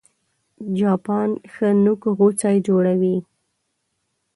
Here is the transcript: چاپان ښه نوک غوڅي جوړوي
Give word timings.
چاپان 0.77 1.29
ښه 1.53 1.67
نوک 1.83 2.01
غوڅي 2.17 2.55
جوړوي 2.67 3.15